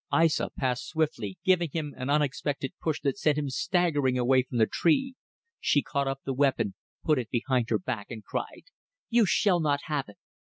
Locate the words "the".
4.57-4.65, 6.25-6.33